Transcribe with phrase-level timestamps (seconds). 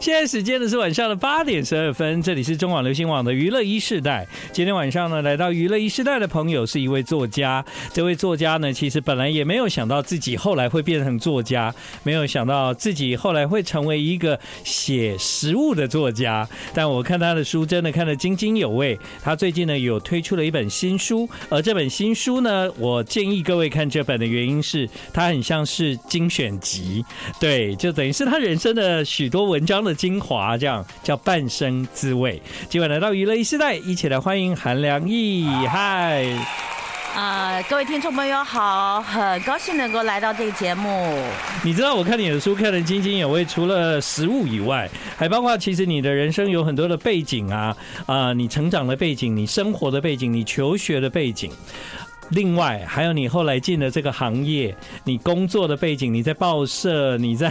[0.00, 4.26] 现在时间呢是晚上的八点十二分，这里是中网流行网的娱乐一世代。
[4.50, 7.62] 今天晚上呢，来到娱乐一世代的朋友是一位作家。
[7.92, 16.48] 这位作家呢，其实本来也没有想到自己后来会变成作家，没有想到自己后来会成为一个写食物的作家。
[16.72, 18.98] 但我看他的书，真的看得津津有味。
[19.22, 27.04] 他最近呢有推出了一本新书，而这本新书呢，我建议各位看这本的原因是，它很像是精选集，
[27.38, 29.89] 对，就等于是他人生的许多文章的。
[29.94, 32.40] 精华这样叫半生滋味。
[32.68, 35.46] 今晚来到娱乐一时代，一起来欢迎韩良义。
[35.66, 36.26] 嗨，
[37.14, 41.18] 啊，各位听众朋友好，很高兴能够来到这个节目。
[41.62, 47.76] 你知道我看你的书看得津津有味，除了食物以外，还包括其实你的人生有很多的背景啊
[48.06, 51.50] 啊，你成长的背景，你生活的背景，你求学的背景。
[52.30, 57.50] 另外，还有你后来进了这个行业，你工作的背景，你在报社， 你在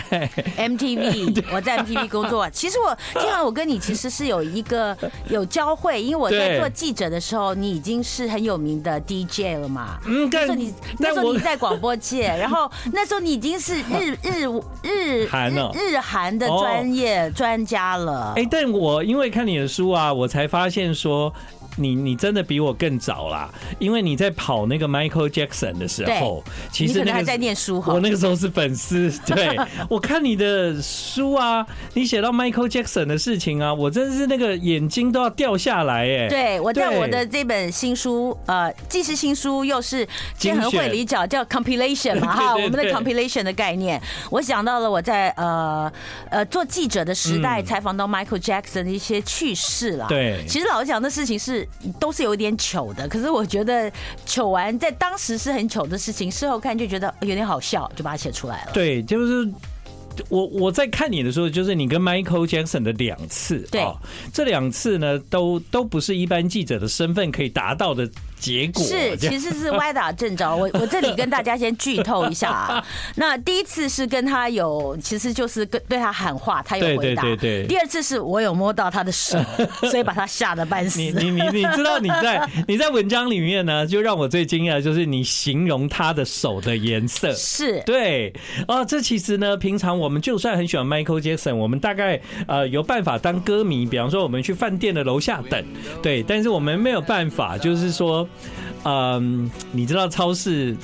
[0.58, 2.50] MTV， 我在 MTV 工作。
[2.50, 4.98] 其实我，今晚我跟你其实是有一个
[5.30, 10.00] 有交汇，因为我在做记者的时候，你已经是很有名的 DJ 了嘛。
[10.06, 14.48] 嗯，那时候你那时候你在广播界， 然后那时候你已经是日日
[14.84, 18.34] 日韩日韩的专业专家了。
[18.38, 21.34] 哎，但我因为看你的书啊，我才发现说。
[21.80, 23.50] 你你真的比我更早啦，
[23.80, 29.10] 因为你在跑那个 Michael Jackson 的时候，其实那个还在念书哈，我那个时候是粉丝。
[29.26, 29.58] 对，
[29.90, 36.28] 我看你的书啊，你写到 Michael Jackson 的事情啊，我真的是那个眼睛都要掉下来哎。
[36.28, 40.06] 对，我在我的这本新书，呃，既是新书又是
[40.38, 45.92] 千和会里角叫 compilation 嘛哈， 我们的 compilation 的概念，我想到了我在呃
[46.30, 50.08] 呃做记者的时代采访到 Michael Jackson 的一些趣事啦。
[50.10, 51.68] 对，其实老实讲，那事情是。
[52.00, 53.92] 都是有点糗的，可是我觉得
[54.26, 58.72] 糗完在当时是很糗的事情，事后看就觉得有点好笑，就把它写出来了。
[58.74, 59.50] 对，就是
[60.28, 63.86] 我我在看你的时候，就是你跟 Michael Jackson 的两次，对，
[64.34, 68.10] 这两次呢，都都不是一般记者的身份可以达到的。
[68.40, 70.56] 结果是，其实是歪打正着。
[70.56, 72.86] 我我这里跟大家先剧透一下啊。
[73.16, 77.22] 那第一次是跟他有，其实就是跟对他喊话，他有回答。
[77.22, 77.68] 对对对对。
[77.68, 79.38] 第二次是我有摸到他的手，
[79.92, 81.00] 所以把他吓得半死。
[81.00, 87.34] 你你你你知道你在 你在文章里面呢，就让我最惊讶就是你形容他的手的颜色。
[87.34, 87.82] 是。
[87.86, 88.34] 对。
[88.68, 95.62] 哦，这其实呢，平常我们就算很喜欢 Michael Jackson，我们大概呃有办法当歌迷，比方说我们去饭店的楼下等，
[96.02, 98.29] 对，但是我们没有办法，就是说。
[98.84, 100.76] 嗯，你知道超市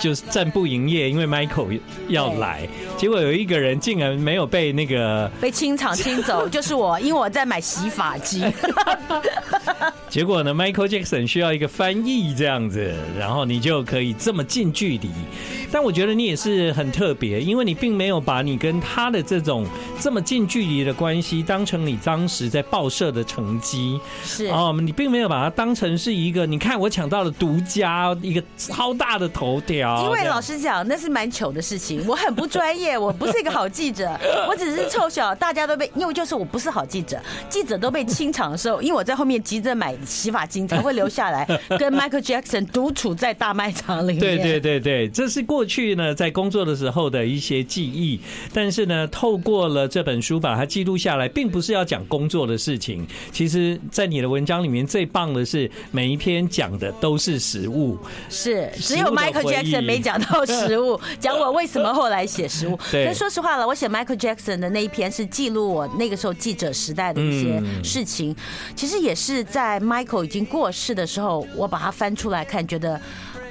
[0.00, 1.78] 就是暂不营业，因为 Michael
[2.08, 2.66] 要来，
[2.96, 8.42] 结果有一个人竟然没有被那个被清场清走，就是我，因为我在买洗发机。
[10.08, 15.08] 结果呢，Michael Jackson 需要一个翻译这样子，然后你就可以这么近距离。
[15.72, 19.64] 但我觉得你也是很特别，因为你并没有把你跟他的这种
[20.00, 29.89] 这么近距离的关系当成你当时在报社的成绩，是哦，你并没有把它当成是一个，你看我抢到了独家一个超大的头条。
[30.04, 34.10] 因为老实讲，那是蛮糗的事情，我很不专业，我不是一个好记者，
[34.48, 41.46] 我只是凑巧大家都被，因为就是我不是好记者，记者都被清场的时候，因为我在后面急着买洗发精，才会留下来
[41.78, 44.18] 跟 Michael Jackson 独处在大卖场里面。
[44.18, 45.60] 对对对对，这是过。
[45.60, 48.18] 过去呢，在工作的时候的一些记忆，
[48.50, 53.06] 但是呢，透过了这本书把它记录下来，并不是要讲工作的事情。
[53.30, 57.98] 其实，在你的文章里面，最棒的是每一篇讲的都是食物，
[58.30, 62.78] 是只有 Michael Jackson 没讲到 食物，讲我为什么后来写食物。
[62.90, 68.34] 对，但说实话了，我写 Michael Jackson 的那一篇是记录我那个时候记者时代的一些事情，
[68.74, 73.00] 其实也是在 Michael 已经过世的时候，我把它翻出来看，觉得。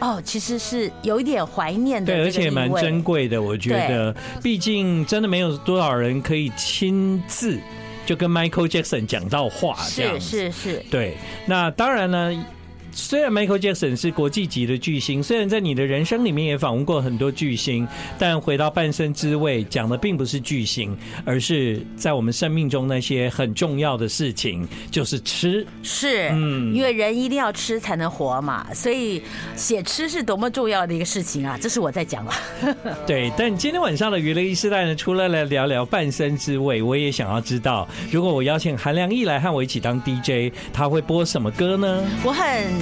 [0.01, 3.41] 哦，其实是有一点怀念的，对，而且蛮珍贵的。
[3.41, 7.59] 我觉得，毕竟真的没有多少人可以亲自
[8.06, 11.17] 就跟 Michael Jackson 讲到话，这样是是是，对。
[11.46, 12.46] 那当然呢。
[12.91, 25.66] 虽然 Michael Jackson 是国际级的巨星，虽然在你的人生里面也访问过很多巨星，但回到半生之味讲的并不是巨星，而是在我们生命中那些很重要的事情，就是吃。
[25.84, 29.22] 是，嗯，因为人一定要吃才能活嘛，所以
[29.55, 31.58] 写吃是多么重要的一个事情啊！
[31.61, 32.34] 这是我在讲了。
[33.05, 42.03] 对，但今天晚上的娱乐一世代呢，除了来聊聊半生之味，我也想要知道，如果我邀请韩良义来和我一起当 DJ，他会播什么歌呢？
[42.23, 42.78] 我很。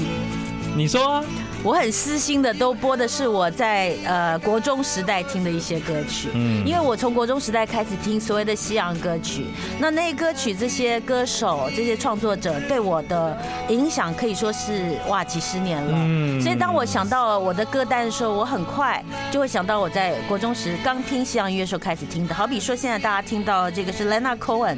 [0.76, 1.24] 你说，
[1.64, 9.48] 我很私心的都播的是我在呃国中时代听的一些歌曲，嗯，因为我从国中时代开始听所谓的西洋歌曲，
[9.80, 13.36] 那那些歌曲这些歌手这些创作者对我的
[13.70, 24.78] 影响可以说是哇几十年了，嗯，所以当我想到了我的歌单的时候，我很快就会想到我在国中时刚听西洋音乐时候开始听的，好比说现在大家听到这个是 Leonard Cohen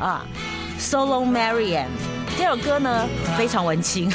[0.00, 0.24] 啊
[0.78, 1.88] ，So Long Marianne
[2.38, 3.06] 这首歌呢
[3.36, 4.10] 非常文青。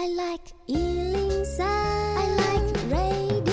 [0.00, 3.48] I like 一零三，I like radio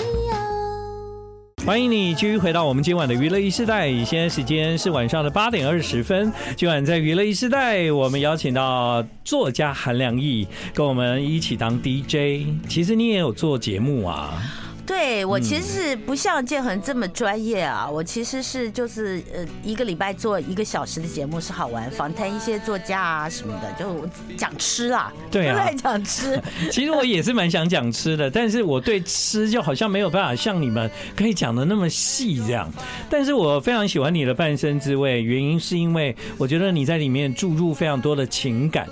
[1.66, 6.32] 欢迎你继续回到我们今晚的娱乐一时代，现在时间是晚上的八点二十分。
[6.56, 12.46] 今晚在娱乐一时代，我们邀请到作家韩良义跟我们一起当 DJ。
[12.68, 14.40] 其实你也有做节目啊。
[14.86, 26.40] 对，我其实是不像建恒这么专业啊，我其实是就是呃一个礼拜做一个小时的节目是好玩，访谈一些作家啊什么的，就讲吃啊，对啊，讲吃。
[26.70, 32.72] 其实我也是蛮想讲吃的，但是我对吃就好像没有办法像你们可以讲的那么细这样。
[33.10, 38.86] 但是我非常喜欢你的半生滋味，原因是因为我觉得你在里面注入非常多的情感。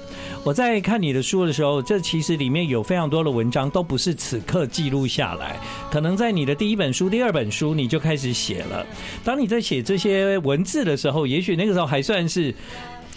[0.44, 5.58] 我在看你的书的时候，这其实里面有非常多的文章都不是此刻记录下来，
[5.90, 8.86] 可能在你的第一本书、第二本书你就开始写了。
[9.24, 12.54] 当你在写这些文字的时候，也许那个时候还算是。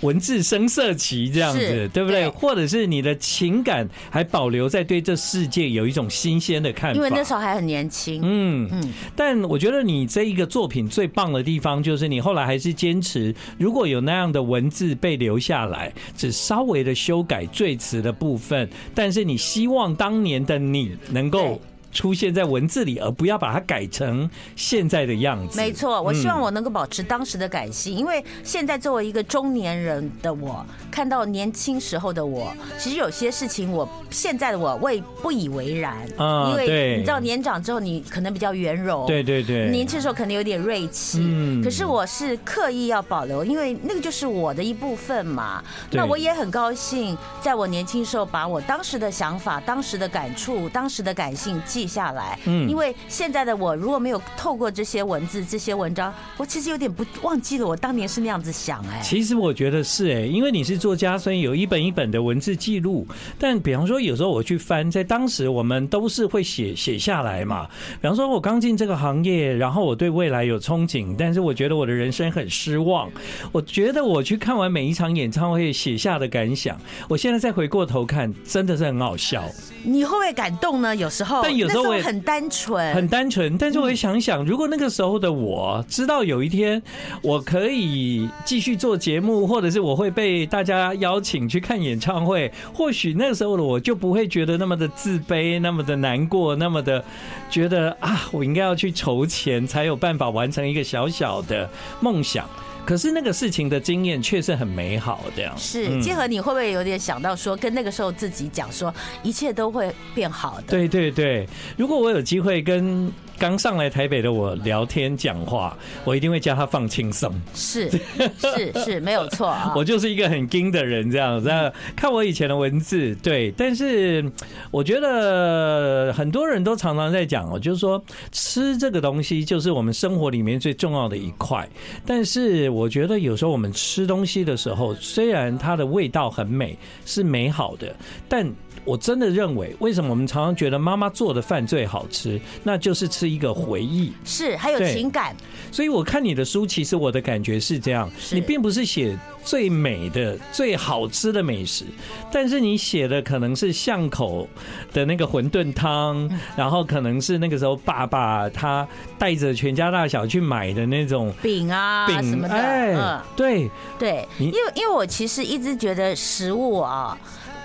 [0.01, 2.27] 文字声色旗这样子，对不对？
[2.29, 6.95] 或者是你的情感还保留在对这世界有一种新鲜的看法。
[6.95, 8.21] 因为那时候还很年轻。
[8.23, 8.93] 嗯嗯。
[9.15, 21.59] 但我觉得你这一个作品最棒的地方，就是你后来还是坚持，如果有那样的文字被留下来，只稍微的修改最词的部分，但是你希望当年的你能够。
[21.91, 25.57] 出现在文字里，而不要把它改成现在的样子。
[25.59, 35.97] 没错，我希望我能够保持当时的感性，因为现在作为一个中年人的我，看到年轻时候的我，其实有些事情我现在的我未不以为然。
[36.17, 39.05] 啊因为你知道年长之后，你可能比较圆柔。
[39.07, 39.69] 对对对。
[39.69, 41.19] 年轻的时候可能有点锐气。
[41.21, 41.63] 嗯。
[41.63, 45.63] 可是我是刻意要保留，因为那个就是我的一部分嘛。
[45.91, 51.61] 那我也很高兴，在我年轻时候把我当时的想法、当时的感触、当时的感性。
[51.65, 63.07] 记下来，嗯，因为现在的我如果没有透过这些文字、这些文章，我其实有点不忘记了我当年是那样子想，哎，其实我觉得是哎，因为你是作家，所以有一本一本的文字记录。
[63.39, 67.67] 但比方说，有时候我去翻，在当时我们都是会写写下来嘛。
[68.01, 73.09] 比方说，我刚进这个行业，然后我对未来有憧憬，但是我觉得我的人生很失望。
[73.51, 79.43] 我觉得我去看完每一场演唱会写下的感想，我现在再回过头看，真的是很好笑。
[79.87, 80.93] 你会不会感动呢？
[80.93, 81.67] 有时候，但有。
[81.69, 83.57] 时候我很单纯，很单纯。
[83.57, 86.81] 但是我会想想，如果那个时候的我知道有一天
[87.21, 97.03] 我可以继续做节目，或者是我会被大家邀请去看演唱会，或许那个时候的我就不会觉得那么的自卑，那么的难过，那么的
[97.49, 101.69] 觉得啊，我应该要去筹钱才有办法完成一个小小的
[101.99, 102.49] 梦想。
[102.87, 106.01] 可是那个事情的经验确实很美好，这样是。
[106.01, 110.63] 结合，你会不会有点想到说，跟那个时候自己讲说，一切都会变好的？
[110.67, 111.45] 对对对，
[111.75, 113.11] 如果我有机会跟。
[113.39, 117.33] 刚上来台北的我聊天讲话，我一定会叫他放轻松。
[117.53, 119.73] 是是是， 没有错啊。
[119.75, 121.49] 我就是一个很精的人，这样子。
[121.95, 123.51] 看我以前的文字，对。
[123.51, 124.25] 但是
[124.71, 131.67] 我觉得很多人都常常在讲哦，就是说吃这个东西就是我们生活里面最重要的一块。
[132.05, 137.95] 但是我觉得有时候我们吃东西的时候，虽然它的味道很美，是美好的，
[138.27, 138.51] 但。
[138.87, 142.39] 我真的认为，为什么我们常常觉得妈妈做的饭最好吃？
[142.63, 145.35] 那就是吃一个回忆，是还有情感。
[145.73, 151.83] 所以我看你的书，其实我的感觉是这样：你并不是写最美的、最好吃的美食，
[152.31, 154.47] 但是你写的可能是巷口
[154.93, 158.87] 的那个馄饨汤，然后可能是那个时候爸爸他
[159.19, 162.55] 带着全家大小去买的那种饼啊饼什么的。
[162.55, 167.17] 哎，对对，因为因为我其实一直觉得食物啊。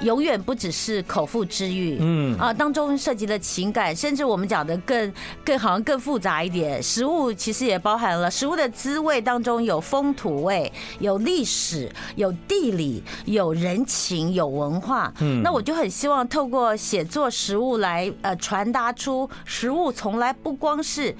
[0.04, 5.12] 永远不只是口腹之欲，嗯啊，当中涉及了情感，甚至我们讲的更
[5.44, 6.82] 更好像更复杂一点。
[6.82, 15.12] 食物其实也包含了食物的滋味当中有风土味，有历史，有地理，有人情，有文化。
[15.20, 21.14] 嗯，那我就很希望透过写作食物来呃传达出食物从来不光是。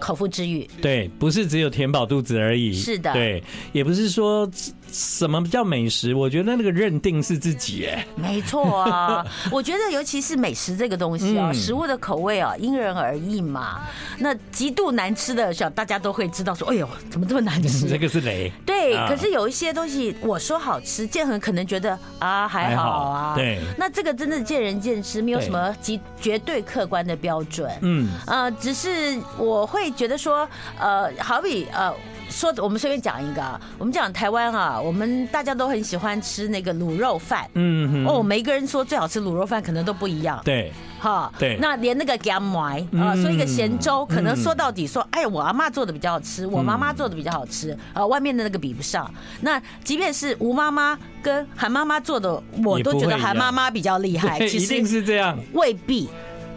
[0.00, 2.72] 口腹之欲，对，不是只有填饱肚子而已。
[2.72, 4.50] 是的，对，也不是说
[4.96, 6.14] 什么叫美食？
[6.14, 9.22] 我觉得那个认定是自己哎，没错啊。
[9.52, 13.82] 我觉得尤其是美食这个东西啊，食物的口味啊，因人而异嘛。
[14.18, 17.86] 那极度难吃的，小大家都会知道说，哎呦，怎么这么难吃？
[17.90, 18.50] 这个是雷。
[18.64, 23.34] 对，可是有一些东西，我说好吃，建恒可能觉得啊还好啊。
[23.34, 23.60] 对。
[23.76, 27.70] 那这个真的见仁见智，没有什么极绝对客观的标准。
[27.82, 28.08] 嗯。
[28.26, 30.48] 呃，只是我会觉得说，
[30.78, 31.92] 呃，好比呃。
[32.36, 49.10] 说，我们随便讲一个啊，我们讲台湾啊，我们大家都很喜欢吃那个卤肉饭，嗯哦，每一个人说最好吃卤肉饭可能都不一样，对，哈，对，那连那个咸糜啊，说一个咸粥，可能说到底说，哎，我阿妈做的比较好吃，我妈妈做的比较好吃，呃，外面的那个比不上。
[49.40, 56.10] 那即便是吴妈妈跟韩妈妈做的，我都觉得韩妈妈比较厉害，其实一定是这样，未必。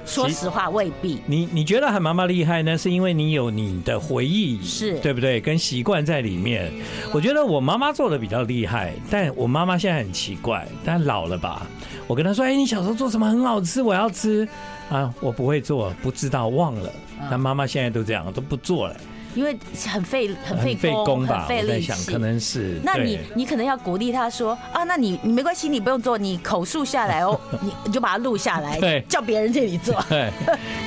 [0.10, 1.22] 说实话，未必。
[1.28, 2.78] 你你觉得喊妈妈厉害呢？
[2.78, 5.40] 是因为你有你的回忆，是对不对？
[5.40, 6.72] 跟习惯在里面。
[7.14, 11.68] 我觉得我妈妈做的比较厉害，但我妈妈现在很奇怪，但老了吧？
[12.08, 14.48] 我跟她说：“哎，你小时候做什么很好吃，我要吃
[14.90, 16.92] 啊！”我不会做，不知道，忘了。
[17.30, 18.96] 那妈妈现在都这样，都不做了。
[19.36, 19.58] 因为
[19.88, 22.80] 很费很费工吧，很费力气，可能是。
[22.84, 30.32] 那你你可能要鼓励他说啊，那你你没关系，你不用做，你口述下来哦，你 你就把它录下来，对，叫别人替你做，对，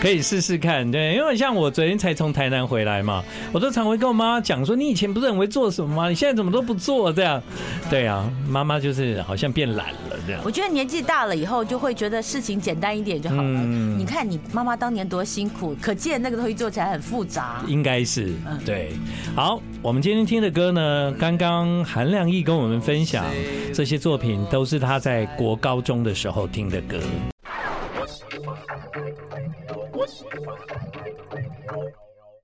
[0.01, 3.23] 可以试试看，对，因为像我昨天才从台南回来嘛，
[3.53, 6.09] 我都常会跟我妈妈讲说，你以前不是很会做什么吗？
[6.09, 7.43] 你现在怎么都不做这样？
[7.89, 10.43] 对啊，妈妈就是好像变懒了这样。
[10.45, 13.43] 我觉得年纪大了以后就会觉得事情简单一点就好了。
[13.43, 18.32] 你看你妈妈当年多辛苦，可见那个东西做起来很复杂，应该是。
[18.65, 18.93] 对，
[19.35, 23.25] 好，我们今天听的歌呢，刚刚韩亮义跟我们分享
[23.73, 26.99] 这些作品，都是他在国高中的时候听的歌。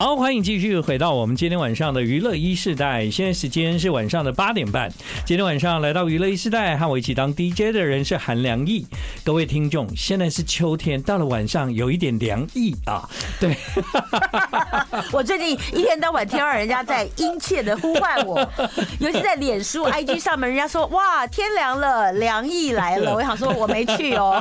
[0.01, 3.11] 好，欢迎继续回到我们今天晚上的娱乐一世代。
[3.11, 4.89] 现在时间是晚上的八点半。
[5.25, 8.87] 今天晚上来到娱乐一世代和我一起当 DJ 的人是韩良忆。
[9.25, 13.11] 各位听众，现在是秋天，到了晚上有一点凉意啊。
[13.41, 13.57] 对，
[15.11, 18.39] 我最近一天到晚听到人家在殷切的呼唤我，
[19.01, 23.13] 尤其在脸书、IG 上面，人家说哇天凉了，凉意来了。
[23.19, 24.41] 我想说我没去哦。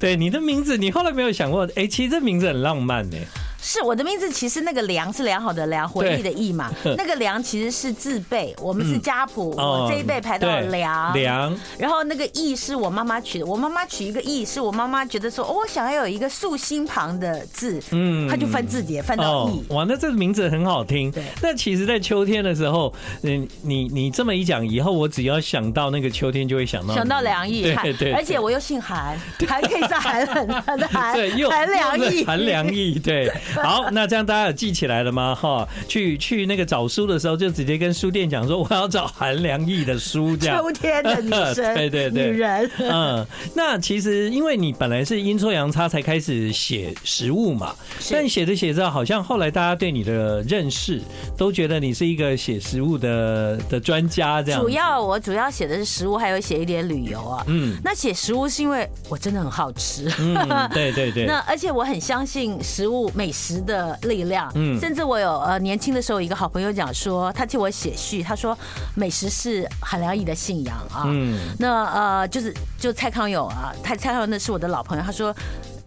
[0.00, 1.68] 对，你的名字，你后来没有想过？
[1.76, 3.16] 哎，其实这名字很浪漫呢。
[3.64, 6.68] 是我的名字，其实那个良是良好的良，回忆的忆嘛。
[6.98, 11.14] 那个良其实是字辈，我们是家谱，我这一辈排到良。
[11.14, 11.56] 良。
[11.78, 19.64] 然后那个忆是我妈妈取的，我妈妈取一个忆，是我妈妈觉得说，哦我想要有一个竖心旁的字，嗯，她就翻字典翻到忆。
[19.72, 21.08] 哇，那这个名字很好听。
[21.12, 21.22] 对。
[21.40, 22.92] 那其实，在秋天的时候，
[23.22, 27.62] 嗯，你你这么一讲，以后我只要想到那个秋天，就会想到想到良忆。
[27.62, 28.12] 对对。
[28.12, 29.16] 而且我又姓韩，
[29.46, 33.32] 还可以是寒冷的寒，对，又韩良忆，韩良忆，对。
[33.62, 35.34] 好，那这样大家有记起来了吗？
[35.34, 40.58] 哈，去去那个找书的时候，就直接跟书店讲说，我要找韩良义的书，这样。
[40.62, 42.70] 秋天的女生， 对对对，女人。
[42.78, 47.74] 嗯，那其实因为你本来是阴错阳差才开始写食物嘛，
[48.10, 51.00] 但写着写着，好像后来大家对你的认识
[51.36, 54.60] 都觉得你是一个写食物的的专家，这样。
[54.60, 57.44] 主要我主要写的是食物，还有写一点旅游啊。
[57.48, 60.10] 嗯，那写食物是因为我真的很好吃。
[60.18, 61.26] 嗯，对对对。
[61.30, 63.41] 那而且我很相信食物美食。
[63.42, 68.56] 食的力量，嗯，甚至我有呃年轻的时候，一个好朋友讲说，他替我写序，他说
[68.94, 75.34] 美食是韩良义的信仰啊，嗯，那呃就是就蔡康永啊，蔡蔡康永那是我的老朋友，他说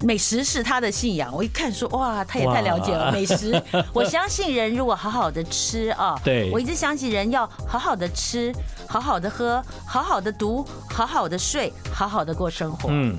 [0.02, 3.60] 美食是他的信仰，我一看说哇，他也太了解了美食，
[3.94, 8.54] 我相信人如果好好的吃啊，对，我一直相信人要好好的吃，
[8.88, 13.16] 好好的喝，好好的读，好好的睡，好好的过生活，嗯。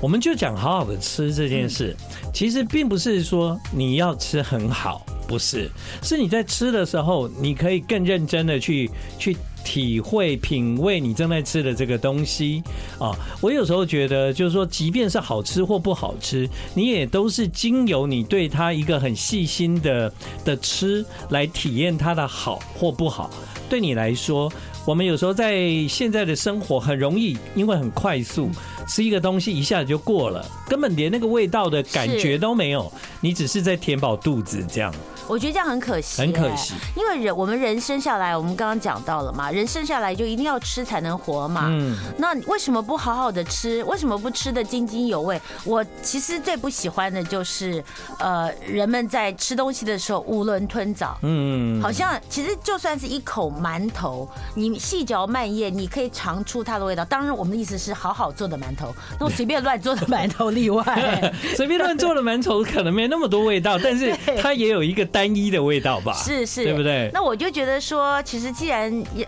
[0.00, 1.96] 我们就讲好好的吃这件事，
[2.32, 5.70] 其实并不是说你要吃很好，不是，
[6.02, 12.62] 是你在吃的时候，你可以更认真的去去体会、品味你正在吃的这个东西
[12.98, 13.16] 啊。
[13.40, 20.12] 我有时候觉得，就是说，即便是好吃或不好吃，你也都是经由你对它一个很细心的
[20.44, 23.30] 的吃来体验它的好或不好。
[23.68, 24.52] 对你来说，
[24.86, 28.48] 我们有时候在现在的生活很容易，因为很快速。
[28.86, 32.90] 吃一个东西一下子就过了，根本连那个味道的感觉都没有，
[33.20, 34.94] 你只是在填饱肚子这样。
[35.28, 36.74] 我觉得这样很可惜，很可惜。
[36.94, 41.66] 因为人，我们人生下来，我们刚刚讲到了嘛，人生下来就一定要吃才能活嘛。
[41.68, 41.96] 嗯。
[42.16, 43.82] 那为什么不好好的吃？
[43.84, 45.40] 为什么不吃的津津有味？
[45.64, 47.82] 我其实最不喜欢的就是，
[48.20, 51.18] 呃，人们在吃东西的时候囫囵吞枣。
[51.22, 51.82] 嗯。
[51.82, 57.04] 好像其实就算是一口馒头，你细嚼慢咽，你可以尝出它的味道。
[57.04, 60.84] 当然，我们的意思是好好做的馒头，那我随便乱做的馒头例外。
[61.56, 65.04] 随便乱做的馒头可能没那么多味道，但是 它也有一个。
[65.16, 66.12] 单一的味道吧？
[66.12, 67.10] 是是，对不对？
[67.10, 69.26] 那我就觉得说，其实既然也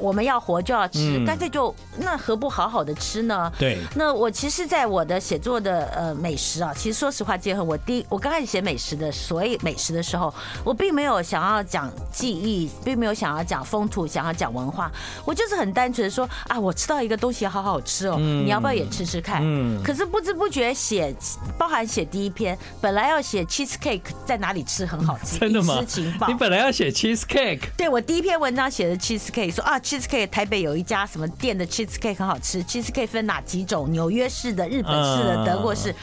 [0.00, 3.52] 我们要活就要吃，干脆就那何不好好的吃呢？
[3.58, 3.76] 对。
[3.94, 10.32] 那我其实，在我的写作的呃美食啊，其实说实话，结合我第我刚开始写美食的所谓美食的时候，
[10.64, 14.90] 我并没有想要讲记忆，并没有想要讲风土，想要讲文化，
[15.26, 19.42] 我就是很单纯的说啊，我吃到一个东西好好吃哦，你要不要也吃吃看？
[19.44, 19.82] 嗯。
[19.82, 21.14] 可是不知不觉写，
[21.58, 25.84] 包含写第一篇，本来要写 cheese cake 在哪里吃很好吃，真的吗？
[26.26, 33.90] 你本来要写 cheese cake，对，我第一篇文章写的 cheese cake，说啊 cheese cake 台北有一家什么店的 cheese cake 很好吃，cheese cake 分哪几种？
[33.90, 35.94] 纽约式的、日本式的、德国式。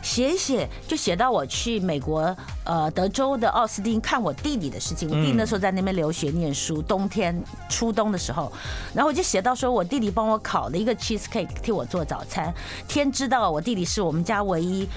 [0.00, 5.10] 写一写就写到我去美国呃德州的奥斯汀看我弟弟的事情。
[5.10, 7.36] 我弟弟那时候在那边留学念书，冬天
[7.68, 8.50] 初冬的时候，
[8.94, 12.54] 然后我就写到说我弟弟帮我烤了一个 cheese cake 替我做早餐。
[12.86, 14.88] 天知道我弟弟是我们家唯一。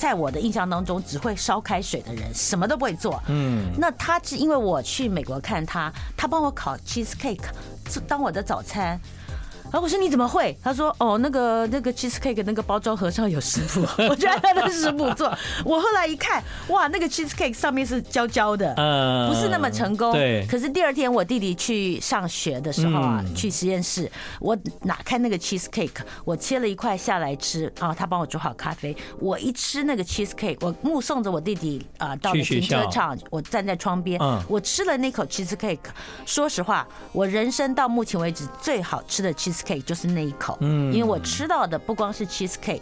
[0.00, 3.22] 在我的印象当中，只会烧开水的人，什么都不会做。
[3.28, 7.44] 嗯，那他是因为我去美国看他，他帮我烤 cheese cake
[8.08, 8.98] 当我的早餐。
[9.72, 10.56] 然后我说你怎么会？
[10.62, 15.32] 他说哦，那个那个 cheese cake 那个包装盒上有食谱， 我就按他的食谱做。
[15.64, 18.74] 我后来一看，哇，那个 cheese cake 上面是焦焦的，
[19.28, 20.12] 不是那么成功。
[20.12, 20.44] 对。
[20.50, 24.10] 可是第二天我弟弟去上学的时候啊，去实验室，
[24.40, 35.78] 我拿开那个 cheese cake，我切了一块下来吃啊，他帮我煮好咖啡，我一吃那个 cheese cake，我目送着我弟弟啊到了停车场，我站在窗边，我吃了那口 cheese cake。
[36.26, 39.59] 说实话，我人生到目前为止最好吃的 cheese。
[39.64, 42.80] Cake 就是那一口，嗯，因为我吃到的不光是 cheese cake，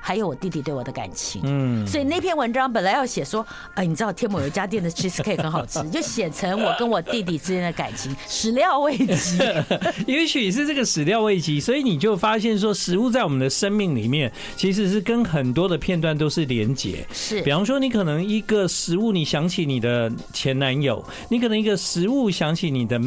[0.00, 9.38] 还有我弟弟对我的感情，嗯，所以那篇文章本来要写说，哎，你知道天母有一家店的 cheese cake 很好吃， 就写成我跟我弟弟之间的感情，始料未及，
[10.06, 23.00] 也许是这个始料未及，所以你就发现说，食物在我们的生命里面其实是跟很多的片段都是连结，是，比方说你可能一个食物，你想起你的前男友，你可能一个食物想起你的。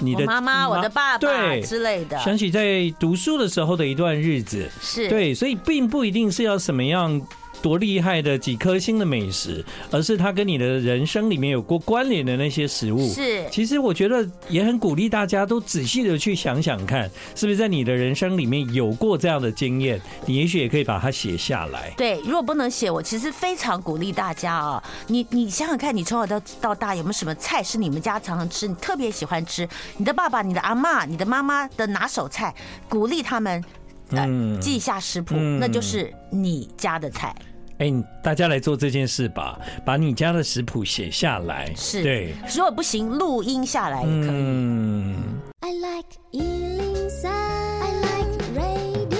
[0.00, 7.20] 你的妈妈、我的爸爸之类的，想起在读书的时候的一段日子，是对，所以并不一定是要什么样。
[7.62, 13.12] 多厉害的几颗星的美食，而是它跟你的人生里面有过关联的那些食物。
[13.12, 20.00] 是，其实我觉得也很鼓励大家都仔细的去想想看，是不是在你的人生里面有过这样的经验？
[20.26, 21.92] 你也许也可以把它写下来。
[21.96, 29.68] 对，如果不能写，我其实非常鼓励大家啊，你你想想看，你从小到到大有没有什么菜是你们家常常吃，你特别喜欢吃？
[29.96, 32.54] 你的爸爸、你的阿妈、你的妈妈的拿手菜，
[32.88, 33.62] 鼓励他们
[34.10, 37.34] 呃记下食谱，那就是你家的菜。
[37.80, 37.90] 哎，
[38.22, 41.72] 大家来做这件事吧，把你家的食谱写下来。
[41.74, 44.30] 是，对，如果不行，录音下来也可以。
[44.30, 45.16] 嗯。
[45.60, 49.10] I like 103, I like radio。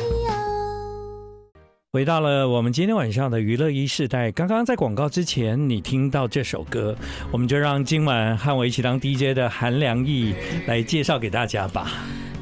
[1.92, 4.30] 回到了我们今天晚上的娱乐一世代。
[4.30, 6.94] 刚刚在广告之前，你听到这首歌，
[7.32, 10.34] 我们就让今晚和我一起当 DJ 的韩良义
[10.66, 11.90] 来介绍给大家吧。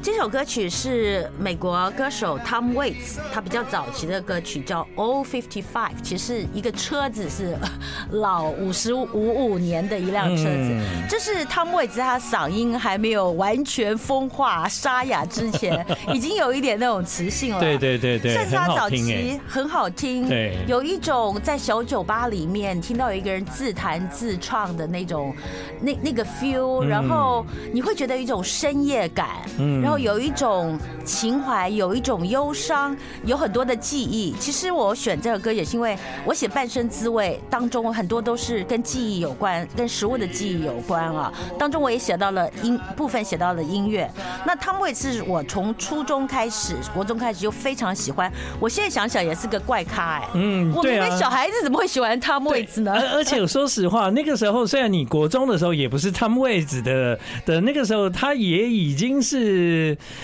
[0.01, 7.57] 这首歌曲是美国歌手 Tom Waits，他比较早期的歌曲叫《Old Fifty Five》，其实一个车子是
[8.11, 10.79] 老五十五五年的一辆车子。
[11.09, 17.59] 这是 Tom Waits 他嗓音还没有完全风化沙哑之前，已经有一点那种磁性了。
[17.59, 20.29] 对对对对，算是他早期很好听。
[20.29, 25.35] 对，有一种在小酒吧里面听到有一个人自弹自唱的那种
[25.81, 29.27] 那那个 feel，然后你会觉得有一种深夜感。
[29.57, 29.88] 嗯。
[29.89, 34.35] 然后有一种情怀，有一种忧伤，有很多的记忆。
[34.39, 41.33] 其实我选这首歌也是因为我写《半生滋味》当中很多都是跟记忆有关，跟食物的记忆有关啊。
[41.57, 44.07] 当中我也写到了音部分，写到了音乐。
[44.45, 48.31] 那汤唯是我从初中开始，国中开始就非常喜欢。
[48.59, 50.29] 我现在想想也是个怪咖哎、欸。
[50.35, 51.05] 嗯，对啊。
[51.05, 52.93] 我们小孩子怎么会喜欢汤唯呢？
[52.93, 59.78] 而 而且我说实话，那个时候虽然你国中的时候也不是汤唯的的那个时候，他也已经是。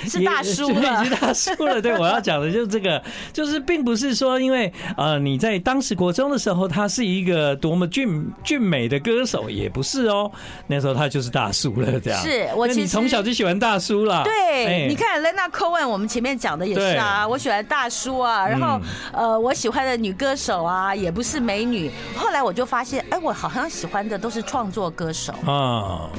[0.07, 1.81] 是大 叔了，是大叔了。
[1.81, 3.01] 对，我要讲的就是这个，
[3.33, 10.31] 就是并不是说因为呃你在当时国中的时候，他是一个多么俊俊美的歌手，也不是哦。
[10.67, 12.21] 那时候他就是大叔了，这样。
[12.21, 14.23] 是我其实从小就喜欢大叔了。
[14.23, 18.47] 对，你看 Leonard Cohen，我们前面讲的也是啊，我喜欢大叔啊。
[18.47, 18.79] 然后
[19.13, 21.91] 呃，我喜欢的女歌手啊，也不是美女。
[22.15, 26.09] 后来我就发现，哎，我好像喜欢的都是创作歌手啊。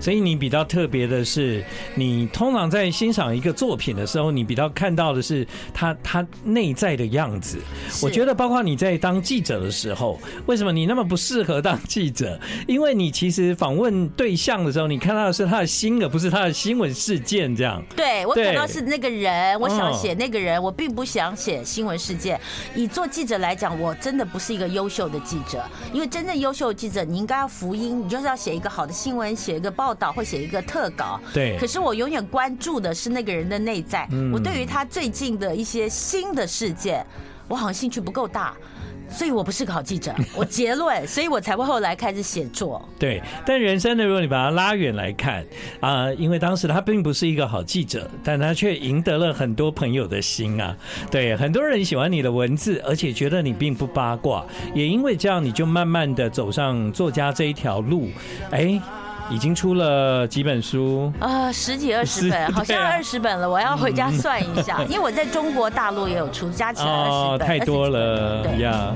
[0.00, 7.58] 所以你比较特别的是，你通常在欣赏一个作品的时候，你比较看到的是他他内在的样子。
[8.02, 12.38] 我觉得，包括你在当记者的时候，为什么你那么不适合当记者？
[12.66, 17.54] 因为你其实访问对象的时候，你看到的是他的心，而不是他的新闻事件。
[17.56, 22.40] 这样，对我看到是那个人，我想写那个人，我并不想写新闻事件。
[22.74, 31.20] 以做记者来讲，我真的不是一个优秀的记者，因为真正优秀的记者，你应该要福音，你就是要写一个好的新闻，写一个报道，或写一个特稿。
[31.32, 31.56] 对。
[31.58, 34.08] 可是我永远关注的是那个人的内在。
[34.32, 37.04] 我对于他最近的一些新的事件，
[37.48, 38.54] 我好像兴趣不够大。
[39.10, 42.86] 所以我不是个好记者， 我结论，所以我才会后来开始写作。
[42.98, 45.42] 对，但人生呢，如果你把它拉远来看
[45.80, 50.76] 啊，因为当时他并不是一个好记者，但他却赢得了很多朋友的心啊。
[51.10, 58.10] 对，很多人喜欢你的文字，而且觉得你并不八卦，也因为这样，你就慢慢的走上作家这一条路。
[58.50, 58.78] 哎。
[59.30, 63.48] 已经出了几本书啊，十几二十本，好像二十本了。
[63.48, 68.92] 我要回家算一下，因为我在中国大陆也有出，加起来二十本，太多了呀。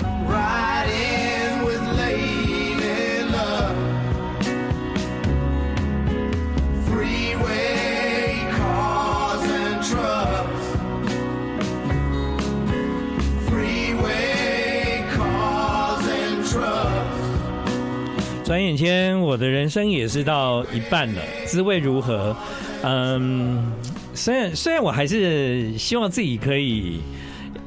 [18.53, 22.37] 转眼间，我的人生也是到一半了，滋味如何？
[22.83, 23.73] 嗯，
[24.13, 27.01] 虽然虽然我还是希望自己可以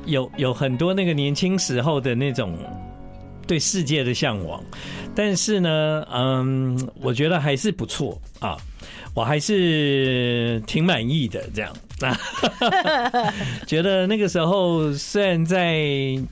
[0.06, 2.56] 有有很多那个年轻时候的那种
[3.48, 4.64] 对世界的向往，
[5.16, 8.56] 但是呢，嗯，我觉得还是不错啊，
[9.16, 11.74] 我还是挺满意的这样。
[13.66, 15.78] 觉得那个时候，虽然在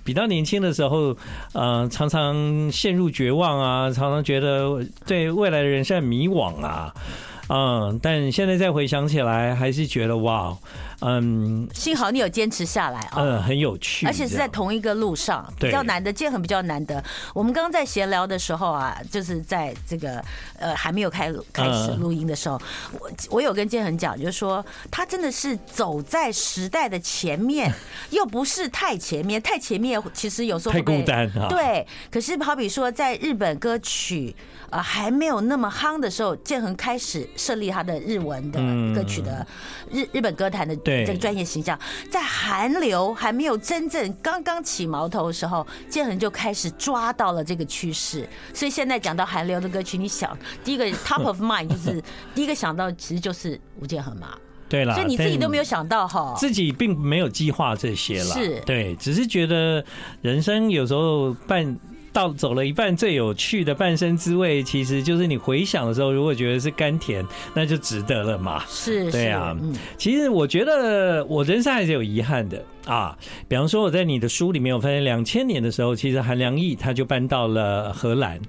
[0.03, 1.15] 比较年轻的时候，
[1.53, 6.93] 呃，常常陷入绝望啊，常常觉得对未来的人生很迷惘啊，
[7.47, 10.55] 嗯，但现在再回想起来，还是觉得哇。
[11.01, 17.03] 嗯，幸好你有坚持下来啊，嗯，很有趣，而且是在同一个路上，比较难得，建恒比较难得。
[17.33, 20.23] 我们刚刚在闲聊的时候啊，就是在这个
[20.59, 22.61] 呃还没有开开始录音的时候，
[22.99, 27.71] 我我有跟建恒讲，就是说他真的是走在时代的前面，
[28.11, 31.47] 又不是太前面，太前面其实有时候太孤单啊。
[31.49, 34.35] 对，可是好比说在日本歌曲
[34.69, 38.59] 啊还没有那么夯的时候，建恒开始设立他的日文的
[38.93, 39.45] 歌曲的
[39.91, 40.77] 日日本歌坛的。
[40.83, 41.77] 这个专业形象，
[42.09, 48.27] 在韩流还没有真正刚刚起矛头的时候，建恒就开始抓到了这个趋势。
[48.53, 52.03] 所以现在讲到韩流的歌曲，你想第一个 top of mind 就是
[52.35, 54.29] 第一个想到，其实就是吴建恒嘛。
[54.69, 58.33] 对了，所以你自己都没有想到哈，自己并没有计划这些了。
[58.33, 59.83] 是，对，只是觉得
[60.21, 61.77] 人生有时候办。
[62.13, 68.63] 到走了一半，最有趣的半生滋味，其实就是你回想的时候，如果觉得是甘甜，那就值得了嘛。
[68.67, 69.57] 是，对啊。
[69.97, 73.17] 其实我觉得我人生还是有遗憾的啊。
[73.47, 78.39] 比方说，我在你的书里面，我发现两千年的时候，其实韩良义他就搬到了荷兰。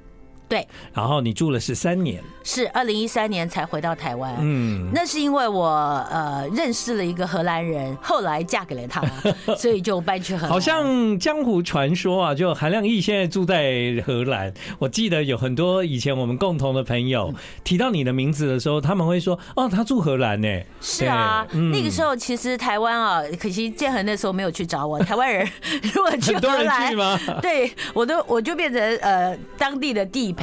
[0.47, 4.37] 对，然后你住了十三年，是二零一三年才回到台湾。
[4.41, 5.67] 嗯，那是因为我
[6.11, 9.03] 呃认识了一个荷兰人，后来嫁给了他，
[9.57, 10.51] 所以就搬去荷兰。
[10.51, 14.53] 好像江湖传说啊，就韩亮义现在住在荷兰。
[14.79, 17.33] 我记得有很多以前我们共同的朋友
[17.65, 20.49] 提到你的名字的时候，他们会说：“哦，他住荷兰呢。”
[20.83, 24.99] 是啊，嗯、那个时候其实台湾啊，可惜建恒那时候没有去找我。
[25.05, 25.49] 台湾人
[25.95, 26.95] 如果去荷兰？
[27.41, 30.34] 对，我都我就变成呃当地的地。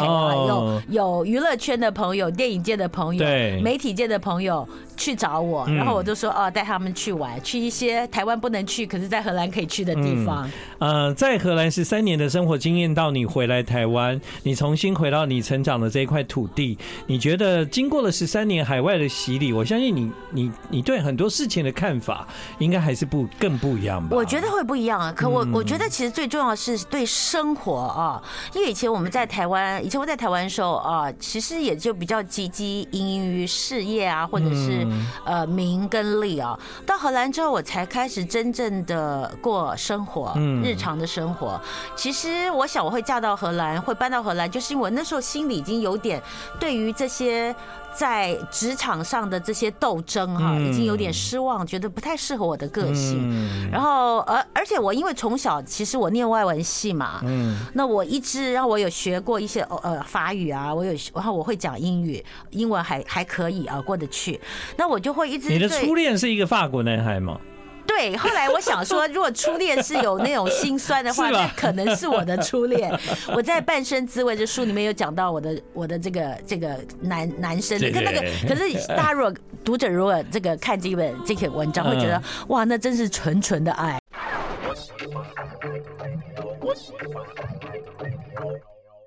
[0.47, 3.25] 有有娱乐圈的朋友、电影界的朋友、
[3.61, 4.67] 媒体界的朋友
[5.01, 10.47] 去找我，然后我就说哦，带他们去玩，去一些台湾不能去，可是在荷兰可以去的地方。
[10.77, 22.27] 呃，在荷兰十三年的生活经验，到你回来台湾，你重新回到你成长的这一块土地，你觉得经过了十三年海外的洗礼，我相信你你你对很多事情的看法，
[22.59, 24.15] 应该还是不更不一样吧？
[24.15, 25.11] 我觉得会不一样啊。
[25.11, 28.21] 可我我觉得其实最重要的是对生活啊，
[28.53, 29.83] 因为以前我们在台湾。
[29.83, 34.85] 以前我在台湾的时候啊，其实也就比较积极营营于事业啊，或者是
[35.25, 36.57] 呃名跟利啊。
[36.85, 41.59] 到荷兰之后，我才开始真正的过生活，日常的生活。
[41.95, 46.21] 其实我想我会嫁到荷兰，会搬到荷兰，就是因为我那时候心里已经有点
[46.59, 47.55] 对于这些。
[47.93, 53.69] 在职场上的这些斗争哈，已经有点失望，觉得不太适合我的个性。
[53.71, 64.39] 然后，而而且我因为从小其实我念外文系嘛，嗯，那我一直，然后我有学过一些呃法语啊，我有，然后我会讲英语，英文还还可以啊，过得去。
[64.77, 65.49] 那我就会一直。
[65.49, 67.39] 你的初恋是一个法国男孩吗？
[67.85, 72.91] 对，后来我想说，如果初恋是有那种心酸的话， 那可能是我的初恋。
[73.35, 83.99] 我在《半生滋味》这书里面有讲到我的我的这个这个男男生，跟那个可是大家如果读者如果这个看这本这篇文章，会觉得哇，那真是纯纯的爱。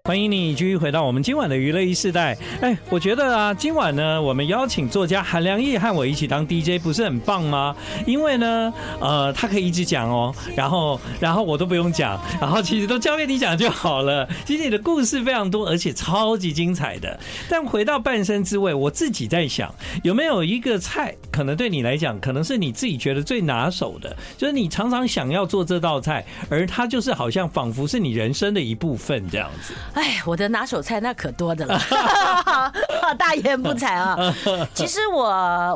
[0.07, 2.37] 欢迎你继续回到我们今晚的娱乐一世代。
[2.61, 7.75] 哎，我觉得啊，今晚呢，我们邀请作家韩良义和我一起当 DJ，不是很棒吗？
[8.07, 14.29] 因为呢，呃，他可以一直讲哦，然后，然后我都不用讲，然后其实都交给你讲就好了。
[14.45, 17.19] 其实你的故事非常多，而且超级精彩的。
[17.49, 29.73] 但回到半生滋味，我自己在想，有没有一个菜，可能对你来讲，可能是你自己觉得最拿手的，就是你常常想要做这道菜，而它就是好像仿佛是你人生的一部分这样子。
[29.95, 31.79] 哎，我的拿手菜那可多的了，
[33.19, 34.17] 大言不惭啊！
[34.75, 35.25] 其实我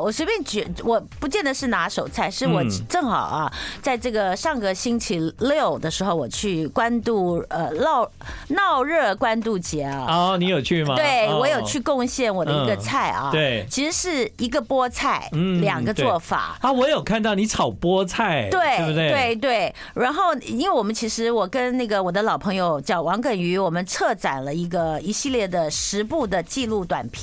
[0.01, 8.09] 我随便举，我不见得是拿手菜，是我正好啊，在这个上个星期六的时候，我去关渡呃闹
[8.49, 10.05] 闹热关渡节啊。
[10.07, 10.95] 哦，你有去吗？
[10.95, 13.29] 对，我有去贡献我的一个菜啊。
[13.31, 15.29] 对，其实是一个菠菜，
[15.61, 16.71] 两个做法啊。
[16.71, 19.11] 我有看到你炒菠菜，对，对不对？
[19.11, 19.75] 对对。
[19.93, 23.79] 然后，因为我们其实我跟那个我的老朋友叫王耿瑜，我们。
[23.89, 27.18] 策展了一个一系列的十部的记录短片，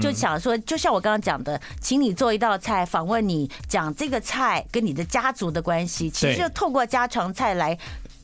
[0.00, 7.76] 就想说，就像我刚刚讲的，请你做一道菜，访问你，讲这个菜跟你的家族的关系，其实就透过家常菜来，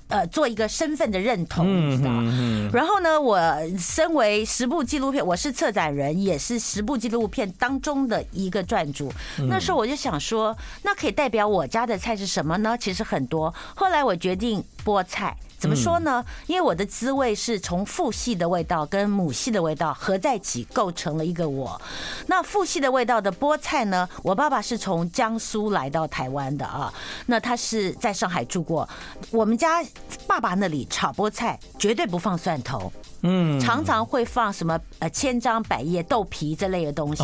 [0.09, 2.71] 呃，做一个身份的认同，你知道吗？
[2.73, 3.39] 然后呢，我
[3.79, 9.13] 身为十部纪录片，我是策展人，也是十部纪录片当中的一个撰主。
[9.49, 12.77] 那时候我就想说，那可以代表我家的菜是什么呢？
[12.79, 13.53] 其实很多。
[13.75, 15.37] 后来我决定菠菜。
[15.63, 16.25] 怎么说呢？
[16.49, 21.81] 因为我的滋味是从父系的味道跟母系的味道合在一起，构成了一个我。
[22.27, 24.09] 那父系的味道的菠菜呢？
[24.25, 26.93] 我爸爸是从江苏来到台湾的啊。
[27.27, 28.89] 那他是在上海住过。
[29.31, 29.85] 我们家
[30.27, 37.23] 爸爸那里炒菠菜绝对不放蒜头，嗯，常常会放什么呃千张百叶豆皮这类的东西，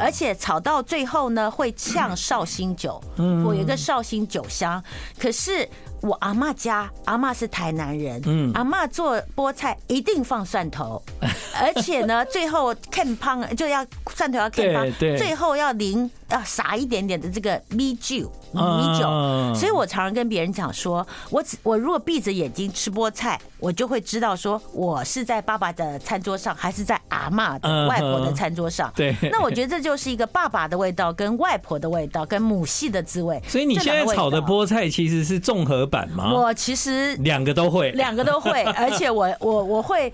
[0.00, 4.82] 而且炒到最后呢会呛绍兴酒，嗯我有一个绍兴酒香，
[5.16, 5.68] 可是。
[6.00, 11.02] 我阿妈家，阿妈是台南人，嗯，阿妈做菠菜一定放蒜头，
[11.60, 13.84] 而且呢，最后看胖就要
[14.14, 28.92] 蒜头要看胖，最后要淋要撒一点点的这个米酒，米酒，所以我常常跟别人讲说，我只我如果闭着眼睛吃菠菜，我就会知道说我是在爸爸的餐桌上，还是在阿妈的外婆的餐桌上。
[28.94, 33.40] 对，那我觉得这就是一个爸爸的味道，跟外婆的味道，跟母系的滋味。
[33.46, 36.32] 所以你现在炒的菠菜其实是综合版吗？
[36.32, 40.12] 我其实两个都会，两个都会， 而且我我我会。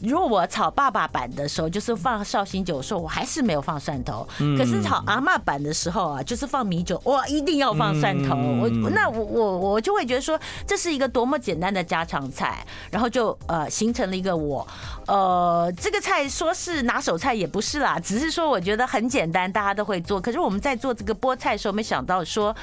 [0.00, 4.26] 如果我炒爸爸版的时候，就是放绍兴酒的时候，我还是没有放蒜头。
[4.56, 8.36] 可是炒阿嬷版的时候啊，就是放米酒，我一定要放蒜头。
[8.36, 14.64] 我那我我我就会觉得说，这是一个多么简单的家常菜，然后就呃形成了一个我。
[15.06, 20.20] 呃，这个菜说是拿手菜也不是啦，只是说我觉得很简单，大家都会做。
[20.20, 22.54] 可是我们在做这个菠菜的时候，没想到说，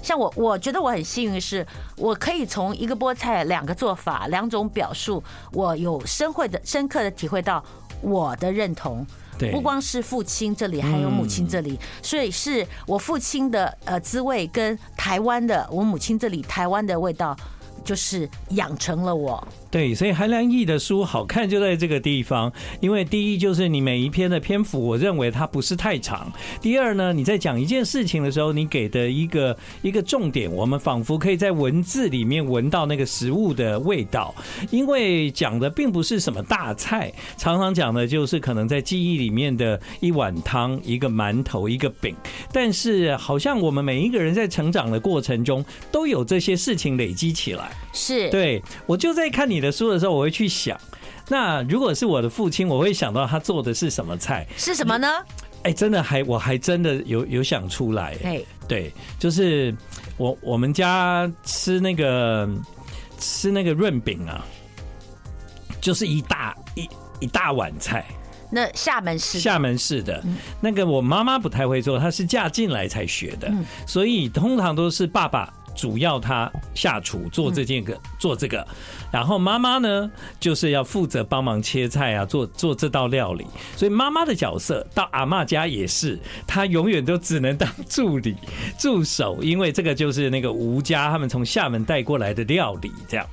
[0.00, 5.20] 像我我觉得我很幸运是，我可以从一个菠菜两个做法两种表述，
[5.52, 6.83] 我有深会的深。
[6.84, 7.64] 深刻的体会到
[8.02, 9.06] 我的认同，
[9.50, 17.34] 不光是父亲这里，还有母亲这里，所以是我父亲的呃滋味跟台湾的我母亲这里台湾的味道，
[17.82, 19.42] 就是养成了我。
[19.74, 26.32] 对，所以韩良义的书好看就在这个地方，因为第一就是你每一篇的篇幅，我认为它不是太长。
[26.62, 34.32] 第二呢，你在讲一件事情的时候，你给的一个一个重点，我们仿佛可以在文字里面闻到那个食物的味道。
[34.70, 42.14] 因为讲的并不是什么大菜，常常讲的就是可能在记忆里面的一碗汤、一个馒头、一个饼。
[42.52, 47.72] 但是好像我们每一个人在成长的过程中，都有这些事情累积起来。
[47.92, 50.78] 是，对，我就在看你的书的时候，我会去想，
[51.28, 54.46] 那如果是我的父亲，我会想到他做的是什么菜？
[54.56, 55.08] 是什么呢？
[55.62, 58.16] 哎，真的还我还真的有有想出来。
[58.22, 59.74] 哎对，就是
[60.16, 62.48] 我我们家吃那个
[63.18, 64.44] 吃那个润饼啊，
[65.80, 66.88] 就是一大一
[67.20, 68.04] 一大碗菜。
[68.50, 70.22] 那厦门市厦门市的
[70.60, 73.50] 那个，我妈妈不太会做，她是嫁进来才学的，
[73.86, 75.52] 所以通常都是爸爸。
[75.74, 78.66] 主要他下厨做这件个做这个，
[79.10, 83.44] 然后妈妈呢就是要负责帮忙切菜啊，做做这道料理。
[83.76, 88.36] 所以妈妈的角色到阿嬷家也是，她永远都只能当助理
[88.78, 92.92] 助手，因为这个就是那个吴家他们从厦门带过来的料理。
[93.08, 93.26] 这样，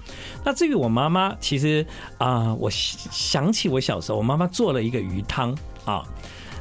[0.43, 1.85] 那至于我妈妈，其实
[2.17, 6.03] 啊，我想起我小时候，我妈妈做了一个鱼汤啊，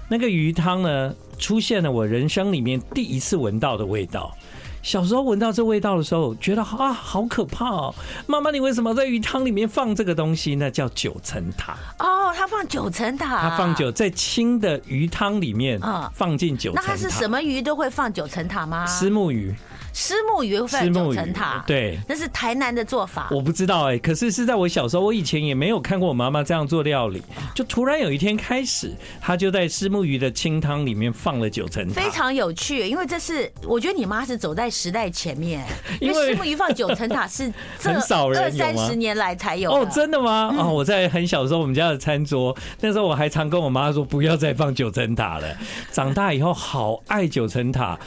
[0.08, 4.36] 那个鱼汤呢出现了我人生里面第一次闻到的味道。
[4.82, 7.94] 小时候闻到这味道的时候，觉得啊，好可怕哦！
[8.26, 10.54] 妈妈，你为什么在鱼汤里面放这个东西？
[10.54, 16.88] 那叫九层塔哦，他放九层塔，他放九在清的鱼汤里面啊，放进九层塔。
[16.88, 18.86] 那它是什么鱼都会放九层塔吗？
[18.86, 19.54] 石目鱼。
[19.92, 23.28] 虱目鱼会放九层塔，对，那是台南的做法。
[23.30, 27.22] 我不知道哎、欸，可是是在我小时候，我以前也没有看过我妈妈这样做料理。
[27.54, 32.86] 就突然有一天开始，她就在虱目鱼的清汤里面放了九层塔，非常有趣。
[32.86, 35.64] 因为这是我觉得你妈是走在时代前面，
[36.00, 40.54] 因为虱目鱼放九层塔 是很少人二三十年来才有哦，真的吗？
[40.58, 45.46] 哦，我在很小的时候，我们家的餐桌那时候我还常跟我妈说不要再放九层塔了。
[45.92, 47.98] 长大以后好爱九层塔，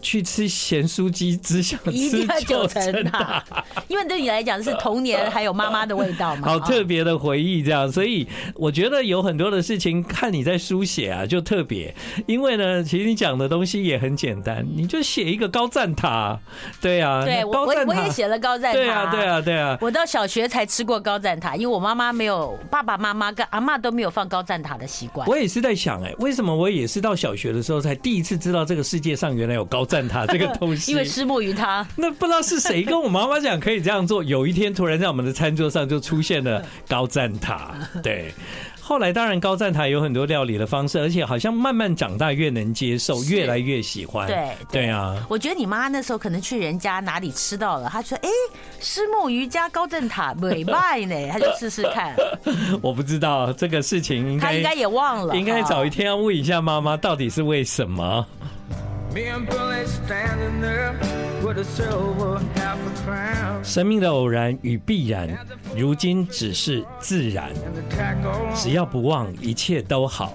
[0.00, 1.78] 去吃咸酥鸡只想。
[1.86, 3.42] 一定要九层塔，
[3.88, 11.94] 因为对你来讲是童年还有妈妈的味道嘛，好特别的回忆这样，所以我觉得有很多的事情看你在书写啊，就特别。
[12.26, 16.38] 因为呢，其实你讲的东西也很简单，你就写一个高赞塔，
[16.80, 19.76] 对啊，对，我我也写了高赞塔，对啊，对啊，对啊。
[19.80, 25.28] 我到小学才吃过高赞塔，因为我妈妈没有，爸爸妈妈跟阿妈都没有放高赞塔的习惯。
[25.28, 30.92] 我也是在想，哎，为什么我也是到小学的时候才第一次知道这个世界上原来有高赞塔这个东西？
[30.92, 31.86] 因 为虱目鱼汤。
[31.94, 34.24] 那不知道是谁跟我妈妈讲可以这样做。
[34.24, 37.74] 有一天突然在我们的餐桌上就出现了高赞塔。
[38.02, 38.32] 对，
[38.80, 44.26] 后来当然高赞塔有很多料理的方式，而且好像慢慢长大越能接受，越来越喜欢。
[44.26, 48.28] 对对啊，我觉得你妈那时候可能去人家哪里吃到了，她说：“哎，
[48.80, 52.16] 虱目鱼加高赞塔美卖呢。”她就试试看。
[52.82, 58.26] 我不知道这个事情，她应该也忘了，应该找一天要问一下妈妈到底是为什么。
[63.62, 65.28] 生命的偶然与必然，
[65.76, 67.50] 如今只是自然。
[68.54, 70.34] 只要不忘，一切都好。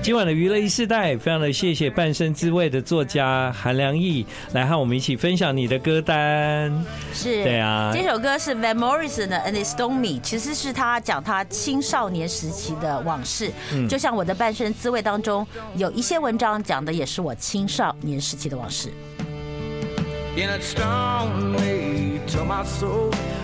[0.00, 6.72] 今晚的娱乐一世代，非常的谢谢半生滋味的作家韩良义来和我们一起分享你的歌单。
[7.12, 13.50] 是，对啊，这首歌是 Van Morrison 的 And It Stung Me，其实是他讲他青少年时期的往事。
[13.72, 18.90] 嗯，就像我的半生滋味当中有一些文章讲的也是我青少年时期的往事。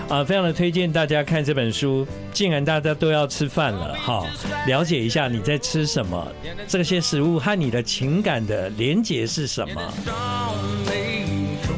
[0.08, 2.06] 啊，非常的推荐大家看这本书。
[2.32, 4.26] 既然大家都要吃饭了，哈，
[4.66, 6.26] 了解一下你在吃什么，
[6.68, 9.94] 这些食物和你的情感的连结是什么。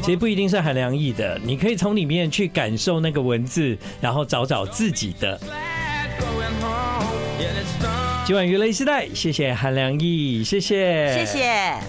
[0.03, 5.41] 其实不一定是韩良忆的，你可以从里面去感受那个文字，然后找找自己的。
[8.25, 11.87] 今晚娱乐时代，谢谢韩良忆，谢谢，谢谢。